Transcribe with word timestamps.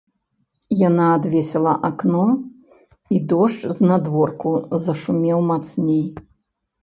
Яна 0.87 1.05
адвесіла 1.17 1.73
акно, 1.89 2.23
і 3.17 3.21
дождж 3.33 3.67
знадворку 3.81 4.49
зашумеў 4.87 5.39
мацней. 5.51 6.03